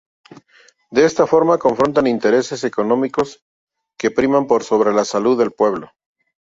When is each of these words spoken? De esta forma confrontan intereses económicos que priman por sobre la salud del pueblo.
De 0.89 1.05
esta 1.05 1.27
forma 1.27 1.59
confrontan 1.59 2.07
intereses 2.07 2.63
económicos 2.63 3.45
que 3.99 4.09
priman 4.09 4.47
por 4.47 4.63
sobre 4.63 4.93
la 4.93 5.05
salud 5.05 5.37
del 5.37 5.51
pueblo. 5.51 5.91